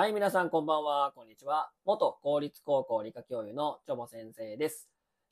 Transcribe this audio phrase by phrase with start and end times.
[0.00, 1.68] はい、皆さんこんばんは、こんにちは。
[1.84, 4.88] 元公立高校理科教諭のチョボ先生です。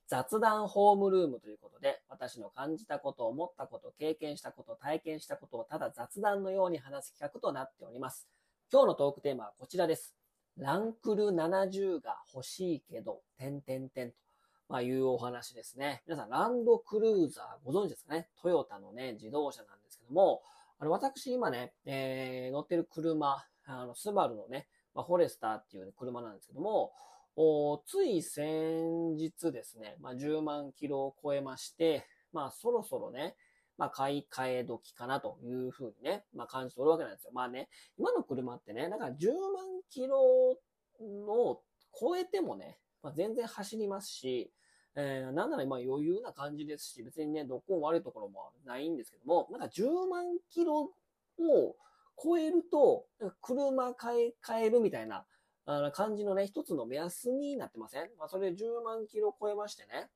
[0.06, 8.28] 雑談ホームルームということで、私の感じたこと、思ったこと、経験したこと、体験したことをただ雑談のように話す企画となっております。
[8.70, 10.14] 今日のトークテーマはこちらです。
[10.59, 14.16] ランクル70が欲しいけど、点々点と。
[14.69, 16.02] まあ、いうお話ですね。
[16.06, 18.28] 皆さん、ランドクルーザーご存知ですかね？
[18.42, 20.42] トヨタのね、自動車なんですけども、
[20.78, 26.92] あの、私今ね、えー、乗ってる車、あの、スバルのね、まあ、フォレスターっていう、ね、車なんですけども、
[27.36, 33.36] おつい先日ですね、まあ、10万キロを超えまして、まあ、そろそろね、
[33.76, 37.30] まあ、買い替え時かなというふうにね、まあ、感じておるわけなんですよ。
[37.32, 39.34] まあね、今の車ってね、だから10万
[39.88, 41.62] キロを
[41.98, 44.50] 超えてもね、まあ、全然走りますし、
[44.96, 50.90] えー、なんならまあ余裕な感じですし、別にね、どこも悪いところもないんですけども、なんか10万キロ
[51.38, 51.76] を
[52.23, 53.07] 超えると、
[53.41, 55.24] 車買い替えるみたいな
[55.93, 58.11] 感じのね、一つの目安になってません？
[58.19, 60.11] まあ、それ10万キロ超えましてね。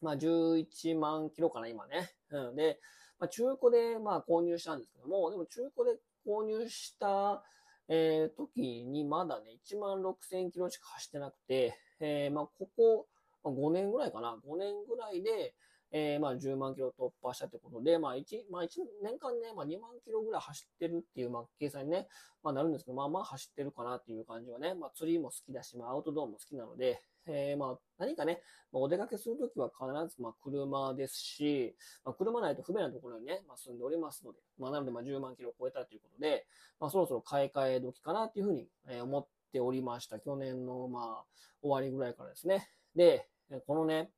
[0.00, 2.10] まあ、11万キロかな、今ね。
[2.30, 2.56] うん。
[2.56, 2.80] で、
[3.18, 7.44] まあ、中古で、まあ、購入したんですけども、でも中古で購入した、
[7.88, 13.06] えー、時にまだね、1万6千キロしか走ってなくて、えー、まあ、ここ、
[13.44, 14.36] 5年ぐらいかな。
[14.44, 15.54] 5年ぐらいで、
[15.92, 18.68] えー、まあ10万キロ突破したってことで、まあ1、まあ1
[19.02, 22.08] 年間ね、まあ2万キロぐらい走ってるっていう、まあ計算にね、
[22.42, 28.40] まあなるんですけど、まあまあ走ってるかなっていう感じはね、まあ釣りも好きだし、まあアウトドアも好きなので、えー、まあ何かね、
[28.72, 36.46] まあ、お出かけするときは必ずまあ車ですし、まあ車ないと不便なところにね、まあ住んでおりますので、まあなのでまあ10万キロを超えたということで、
[36.80, 38.66] まあそろそろ買い替え時かなっていうふうに
[39.02, 40.18] 思っておりました。
[40.18, 41.24] 去年のまあ
[41.60, 42.66] 終わりぐらいからですね。
[42.96, 43.28] で、
[43.66, 44.10] このね、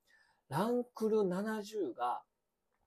[0.49, 2.21] ランクル70が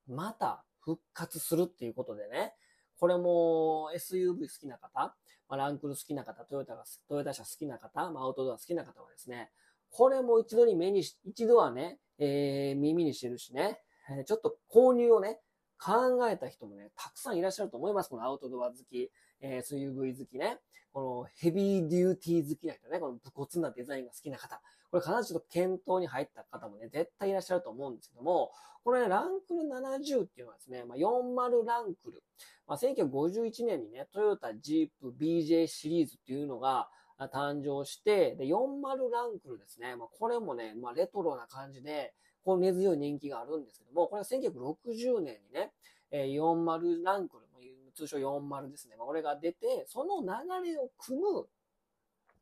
[0.08, 2.54] また復活するっていうことでね、
[2.98, 5.14] これも SUV 好きな方、
[5.48, 9.50] まあ、ランクル好きな方、トヨタが、トヨタ車好きな方、まあ、アウトドア好きな方はですね、
[9.90, 13.80] これも一度に目にし、一度はね、えー、耳にしてるしね、
[14.10, 15.40] えー、ちょっと購入をね、
[15.80, 18.10] 考えた人もね、たくさんいらっしゃると思います。
[18.10, 20.58] このアウトドア好き、えー、SUV 好きね、
[20.92, 24.60] このヘビーデューティー好きな人ね、この武骨なデザインが好きな方、
[24.90, 28.50] これ必ずちょっと検討に入った方もね、絶対いらっしゃると思うんですけども、
[28.84, 32.22] これね、ランクル70っていうのはですね、まあ、40ランクル。
[32.66, 36.88] まあ、1951年にね、トヨタ、ジープ、BJ シリーズっていうのが
[37.18, 39.96] 誕生して、で、40ランクルですね。
[39.96, 45.72] まあ、これもね、まあ、レトロな感じで、この根強い人気があるんですけども、これは1960年にね、
[46.10, 47.47] えー、40ランクル、
[47.98, 48.96] 通称40ですね。
[48.98, 51.46] これが出て、その流れを組む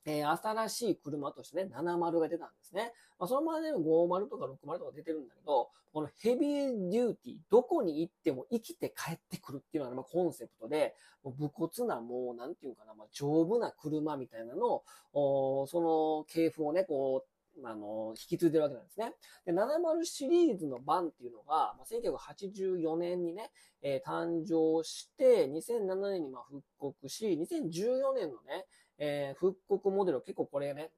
[0.06, 2.92] えー、新しい車としてね、70が出たんですね。
[3.18, 10.94] まあ、そのまで、ね、50とか60とか出てるんだけど、このヘビーデューティー、どこに行っても生きて帰ってくるっていうのが、まあ、コンセプトで、
[11.24, 19.12] もう武骨な、もう、なんていうかな、まあ、丈夫な車みたいなのを、その系譜をね、こう、あの、引き継いでるわけなんですね。
[19.44, 23.50] で、70シリーズの版っていうのが、まあ、1984年にね、
[23.82, 28.66] えー、誕生して、2007年にまあ復刻し、2014年のね、
[28.98, 30.90] えー、復刻モデル、結構これね、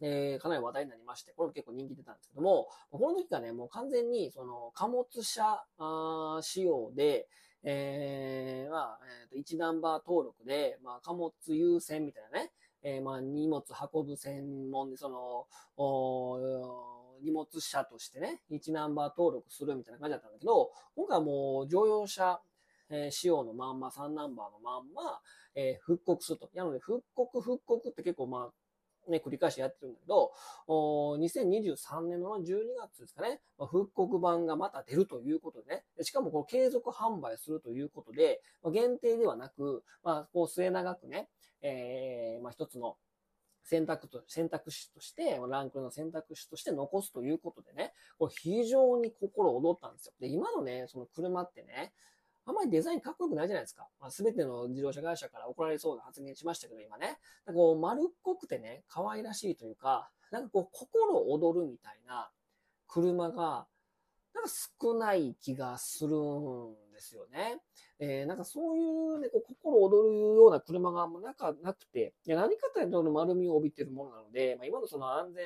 [0.00, 7.28] えー、かなり話題になりまして、これも結構人気出たんですけども、この時がね、もう完全にその貨物車あ仕様で、
[7.64, 8.98] えー、まあ、
[9.30, 12.50] えーと、1ナンバー登録で、まあ、貨物優先みたいなね、
[12.82, 13.62] えー、まあ、荷物
[13.92, 15.46] 運ぶ専門で、その、
[17.22, 22.40] 荷物車としてね、1ナンバー登録するみたいな感じだったんだけど、今回はもう乗用車、
[22.90, 25.20] えー、仕様のまんま、3ナンバーのまんま、
[25.54, 26.50] えー、復刻すると。
[26.54, 28.52] なので、復刻、復刻って結構まあ、
[29.08, 30.32] ね、繰り返しやってるんだけど、
[30.68, 41.28] 2023年の12月ですかね、まあ、復刻版がまた出るということでね、しかもこの継続販売するということで、まあ、限定ではなく、まあ、こう末永くね、
[41.62, 42.96] えー、まあ一つの
[43.64, 50.12] 選択と、選択肢として、ランクルの選択肢として残すということでね、これ非常に心躍ったんですよ。
[50.20, 51.92] で、今のね、その車ってね、
[52.44, 53.88] あんまりデザインかっこよくないじゃないですか。
[54.00, 57.18] まあ、全ての自動車会社から怒られそうな発言しましたけど、今ね。
[57.46, 62.30] なんかこう、丸っこくてね、可愛らしいというか、なんかこう、心躍るみたいな
[62.88, 63.66] 車が、
[64.34, 64.50] なんか
[64.80, 67.60] 少ない気がするんですよね。
[68.04, 75.44] えー、なんかそういうね、こう心躍るような車がなんかなくて、いや何かというと丸みを帯びてるものなので、まあ、今のその安全、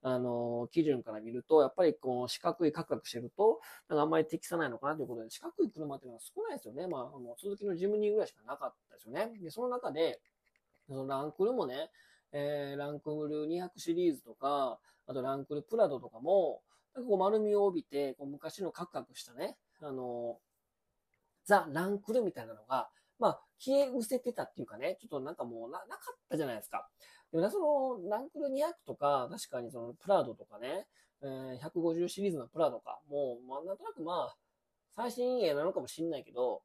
[0.00, 3.60] あの、基準から見ると、やっぱりこう四角いカクカクしてると、
[3.90, 6.86] なんかあんまり適さないのかなということで、四角い車っていうのは少ないですよね。
[6.86, 9.30] まあ、あの、鈴木のジムニーぐらいしかなかったですよね。
[9.42, 10.22] で、その中で、
[10.88, 11.90] そのランクルもね、
[12.32, 16.62] えー、ランクル200シリーズとか、あとランクルプラドとかも、
[16.94, 20.38] なんかこう丸みを帯びて、こう昔のカクカクしたね、あの、
[21.48, 26.86] ザ・ランクルみたいなのが、まあ、消え失せてたっていうかね、ちょっとなんかもうな、なかったじゃないですか。
[27.32, 30.86] でも、その、ランクル200とか、確かにその、プラドとかね、
[31.22, 34.36] えー、150シリーズのプラードか、もう、まあ、なんとなくまあ、
[34.94, 36.60] 最新鋭なのかもしんないけど、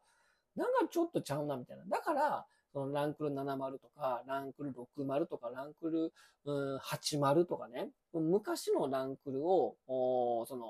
[0.58, 1.86] なんかちょっとちゃうな、みたいな。
[1.86, 6.14] だから、そのランクル70とか、ランクル60とか、ランクル、
[6.46, 10.66] うん、80とかね、昔のランクルを、おその、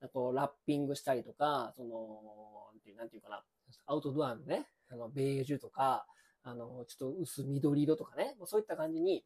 [0.00, 2.67] あとラッピングしたりとか、その、
[2.98, 3.44] なんていうかな、
[3.86, 6.06] アウトドアのね、あの、ベージュとか、
[6.42, 9.24] あの、ちょっと薄緑色とかね、そういった感じに、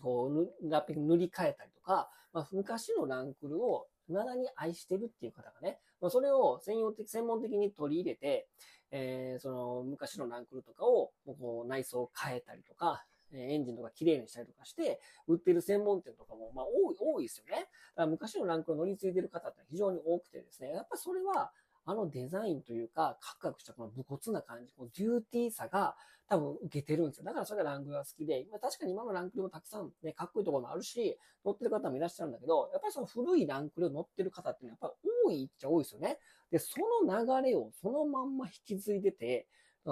[0.00, 0.30] こ
[0.62, 8.48] う、ラッピング塗り替えたりとか、まあ、昔のランクルを未だに愛してるっていう方がね、まあ、それを専用的、専門的に取り入れて、
[8.90, 13.04] えー、その昔のランクルとかをこう内装を変えたりとか、
[13.34, 17.52] エンジンとか綺麗にしたりとかして、売ってる専門店とかも、まあ、多い、多いですよね。
[17.52, 21.50] だから昔のランクル乗り継いでる方って非常に多くてですね、やっぱそれは、
[21.84, 25.96] あのデザインというか、カクカクしたこの武骨な感じ、このデューティーさが
[26.28, 27.24] 多分受けてるんですよ。
[27.24, 36.18] だからそれがランクルが好きで、まあ、確かに今のランクルもたくさんね、かっこいいところもあるし、乗ってる方もいらっしゃるんだけど、やっぱりその古いランクルを乗ってる方ってやっぱり多いっちゃ多いですよね。
[36.50, 39.46] で、その流れをそのまんま引き継いでて、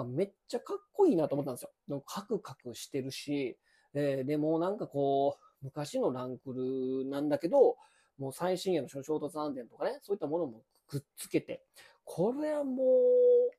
[0.07, 2.01] めっちゃかっこいいなと思ったんですよ。
[2.05, 3.57] カクカクしてるし、
[3.93, 7.75] えー、でもなんかこう、昔のランクルなんだけど、
[8.21, 11.63] もう最新鋭の衝突安全とかね、そういったものもくっつけて、
[12.03, 13.51] これはもう、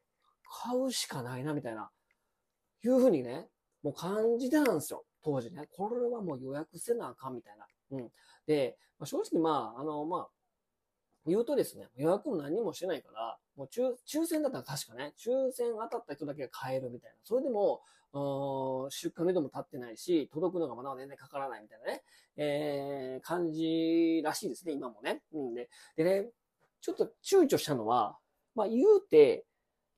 [0.65, 1.91] 買うしかないな、みたいな、
[2.85, 3.49] いうふうにね、
[3.83, 5.05] もう感じてたんですよ。
[5.25, 5.67] 当時ね。
[5.73, 7.67] これはもう予約せなあかん、みたいな。
[7.91, 8.11] うん。
[8.47, 10.29] で、まあ、正直まあ、あの、まあ、
[11.27, 17.17] 言うとですね、予約も何もしてないから、もう抽抽選だったら確かね、抽選当たった人だけが買えるみたいな。
[17.25, 17.83] それでも、
[18.15, 22.03] 出荷目処も立ってないし、届くのがまだ全然かからないみたいなね、
[22.37, 25.23] えー、感じらしいですね、今もね。
[25.33, 26.31] うんで、でね、
[26.81, 28.19] ちょっと躊躇したのは、
[28.55, 29.47] まあ言うて、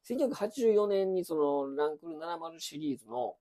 [0.08, 3.36] 1984年にそのランクル70シリーズの、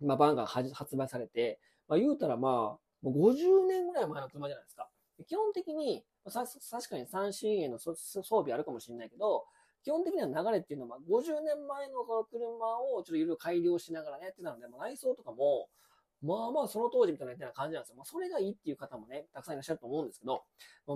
[0.00, 1.58] まあ、バンが発売されて、
[1.88, 4.88] まあ言うたらまあ、もう50年ぐらい前の車じゃないですか。
[5.26, 9.44] 基本的に、確かに 3CA の装備あるかもしれないけど、
[9.88, 15.70] 基本的には流れっていうのは、50年前の車をちょっといろいろ改良しながらやってたので、まあ、内装とかも、
[16.20, 17.96] まあまあその当時みたいな感じなんですよ。
[17.96, 20.42] まあそれがいいっていう方もね、たくさんいらっしゃると思うんですけど、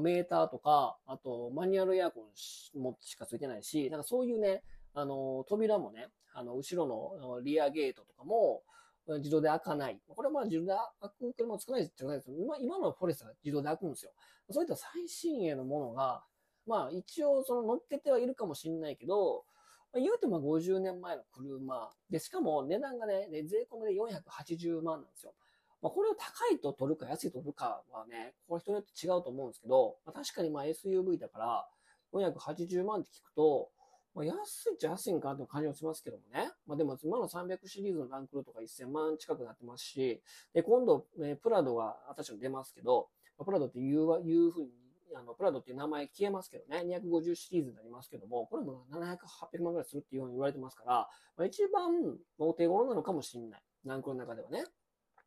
[0.00, 4.62] メーターとか、あとマニュアルエアコンもしかついてないし、なんかそういうね、
[4.93, 8.62] あの、扉もね、あの、後ろのリアゲートとかも、
[9.09, 9.99] 自動で開かない。
[10.06, 14.12] これはまあ自動で開く車も少ないじゃないですけど、今今のフォレストは自動で開くんですよ。
[14.50, 16.25] そういった最新鋭のものが、
[16.67, 19.44] まあ一応その乗っけてはいるかもしれないけど、
[19.93, 21.91] まあ、言うても50年前の車。
[22.11, 25.35] で、しかも値段がね、税込みで480万なんですよ。
[25.82, 31.67] まあ、これを高いと取るか安いと取るかはね、これ人によって違うと思うんですけど、まあ、確かにまあ SUV だから
[32.12, 33.69] 480万って聞くと、
[34.15, 36.50] まあ、安いっちゃ安いんかなって感じもしますけどもね。
[36.67, 40.23] まあでも今の300シリーズのランクルとか1000万近くなってますし、
[40.55, 43.08] で、今度、えプラドが私も出ますけど、
[43.44, 44.70] プラドっていういうふうに
[45.14, 53.62] あの、プラドっていう名前消えますけどね、250シリーズになりますけども、これも700、800万ぐらいするっていうふうに言われてますから、まあ、一番お手頃なのかもしれない。
[53.85, 54.64] ランクの中ではね。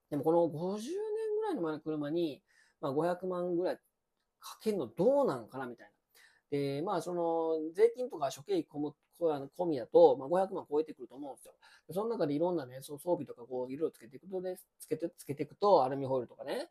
[0.09, 0.87] でもこの50年
[1.39, 2.41] ぐらいの前の車に、
[2.81, 3.79] まあ、500万ぐらい
[4.39, 5.91] かけるのどうなのかなみたいな。
[6.51, 11.53] で、まあ、その、税金とか諸経費込む、込みだと、まあ、500万超えてくると思うんですよ。
[11.91, 16.69] その中でいろんなね、その装備とかこう、色をつけていくとね、つけて、つけていくと、アルミホイルとかね、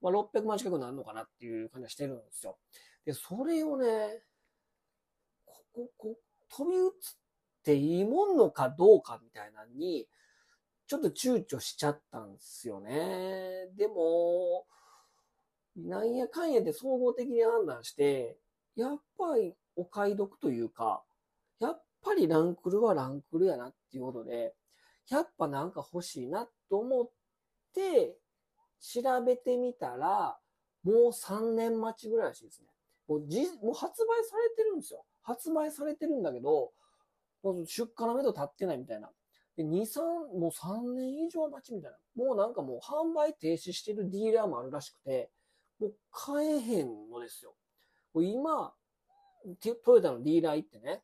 [0.00, 2.58] まあ、600万近くなるのかなっていう感じがしてるんですよ。
[3.04, 4.22] で、それをね、
[5.44, 6.90] ここ、こ飛び移っ
[7.64, 10.08] ていいもんのかどうかみたいなのに、
[10.86, 13.68] ちょっと躊躇しちゃったんですよね。
[13.76, 14.66] でも、
[15.76, 18.38] なんやかんやで総合的に判断して、
[18.76, 21.02] やっぱりお買い得というか、
[22.06, 24.54] ぱりランクルはランクルやなっていうことで、
[25.10, 27.10] やっぱなんか欲しいなと思っ
[27.74, 28.16] て、
[28.80, 30.38] 調べてみたら、
[30.84, 32.68] もう3年待ちぐらいらしいですね。
[33.08, 35.04] もうじ、もう発売されてるんですよ。
[35.22, 36.72] 発売されてるんだけど、
[37.42, 39.10] もう出荷の目処立ってないみたいな。
[39.56, 40.02] で、2、3、
[40.38, 41.98] もう3年以上待ちみたいな。
[42.14, 45.30] もうなんかもう販売停止してるディーラーもあるらしくて、
[45.80, 47.54] もう買えへんのですよ。
[48.14, 48.72] 今、
[49.84, 51.02] トヨタのディーラー行ってね、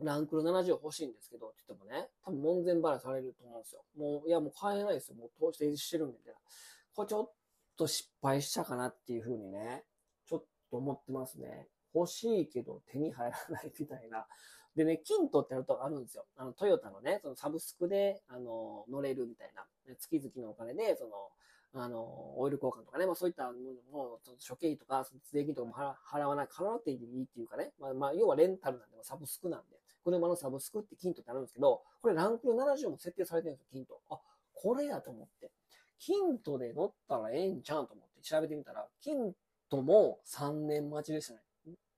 [0.00, 3.82] ランクル70欲しいんですけど、って言ってもね、多分門前払いされると思うんですよ。
[3.96, 5.16] もう、いやもう買えないですよ。
[5.16, 6.40] もう投資してるんで、みたいな。
[6.94, 7.30] これちょっ
[7.76, 9.84] と失敗したかなっていうふうにね、
[10.28, 11.68] ちょっと思ってますね。
[11.94, 14.26] 欲しいけど手に入らないみたいな。
[14.76, 16.26] でね、キントってあるとあるんですよ。
[16.36, 19.64] あの、トヨタのね、そのサブスクで、あの、乗れるみたいな。
[19.98, 21.30] 月々のお金で、その、
[21.82, 23.58] あの、オイル交換とかね、まあそういったもの
[23.90, 29.76] も、諸経費とか、税金とかも払わない、払わなくていいっていうかね、まあ、まあ、要はレンタルなんで、サブスクなんで、
[30.06, 34.00] 車のサブスクってキントってあるんですけど、これランクル70も設定されてるんですよ、キント。
[34.08, 34.20] あ、
[34.54, 35.50] これやと思って。
[35.98, 39.32] キントで乗ったらええんちゃうんと思って調べてみたら、キン
[39.68, 41.40] トも3年待ちでしたね。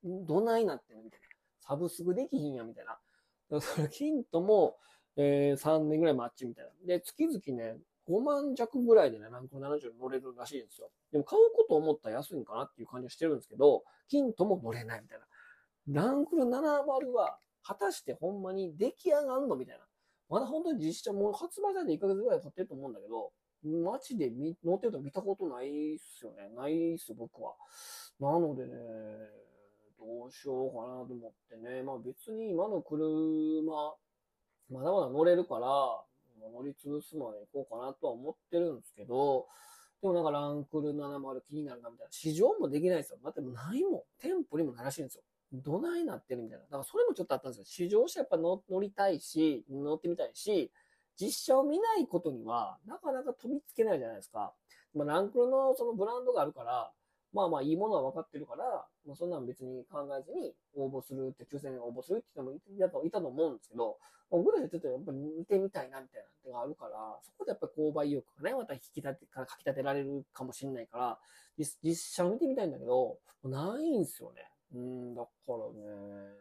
[0.04, 1.26] どないなってんのみたいな。
[1.60, 3.60] サブスクできひんや、みたいな。
[3.60, 4.76] それ、キントも、
[5.16, 6.70] えー、3年ぐらい待ちみたいな。
[6.86, 7.76] で、月々ね、
[8.08, 10.90] 5万弱ぐらいでね、ランクル70乗れるらしいんですよ。
[11.12, 15.26] でも買うこと思ったら安いんかなっていう感じはしてるんですけど、キントも乗れないみたいな。
[16.02, 17.38] ランクル70は、
[17.68, 19.84] 果たしてほんまに出来上がんのみたいな。
[20.30, 23.30] まだ本当に実写もう発売されて1ヶ月ぐらい経ってると思うんだけど、
[23.62, 26.48] 街で見乗ってると見たことないっすよね。
[26.56, 27.52] ないっす、僕は。
[28.18, 28.72] なのでね、
[29.98, 31.82] どうしようかなと思ってね。
[31.82, 33.94] まあ別に今の車、
[34.70, 35.68] まだまだ乗れるから、
[36.50, 39.46] 乗り潰すまで行こうかなとは思ってるんですけど、
[40.00, 42.12] でもなんかランクル70気になるなみたいな。
[42.12, 43.18] 試乗もできないですよ。
[43.22, 44.02] だってもうないもん。
[44.20, 45.22] 店舗にもならしいんですよ。
[45.52, 46.64] どないなってるみたいな。
[46.64, 47.64] だからそれもちょっとあったんですよ。
[47.64, 50.70] 試乗車やっぱ乗りたいし、乗ってみたいし、
[51.20, 54.52] 実写を見ないことには、なかなか飛びつけないじゃないですか。
[54.94, 56.92] まあ、ランクルのそのブランドがあるから、
[57.32, 58.64] まあまあいいものは分かってるから、
[59.06, 63.98] まあ、そんなん別に考えずに応募するって、抽選に応募するって言ってもいたと思うんですけど、
[64.30, 71.18] 僕らでちょっとやっぱり見てみたいなみたいな手があるから、そこでやっぱり購買意欲がね、また引き立て、かき立てられるかもしれないから、
[71.56, 74.50] 実実写を見てみたいんだけど、ないんですよね。
[74.74, 76.34] うん、だからね、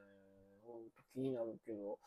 [0.65, 1.99] ほんと気になるけど、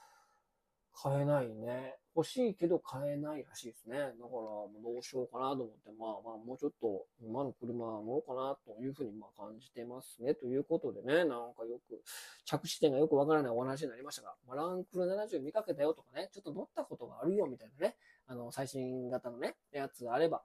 [1.02, 1.94] 買えないね。
[2.14, 3.96] 欲しいけど買えないらしいですね。
[3.96, 10.34] だから、もうどうしようかなと思って、まあまあ、もうちょっと、今の車乗ろうかなというふうにまあ感じてますね。
[10.34, 12.02] ということでね、なんかよく、
[12.44, 17.96] 着地点がよくわからないお話になりましたが、まあ、ランクル70見かけたよとかね、ちょっと乗ったことがあるよみたいなね、
[18.26, 20.42] あの、最新型のね、やつがあれば、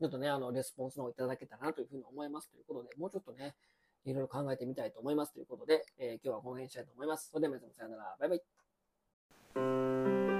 [0.00, 3.54] ちょっとね、あの、レスポンスの方いただけたらなというふうに思いますということで、もうちょっとね、
[4.08, 7.28] いろいろ考えてみたいと思いますということで、えー、今日はこの辺にしたいと思います。
[7.30, 8.16] それでは皆さんさよなら。
[8.18, 8.34] バイバ
[10.34, 10.37] イ。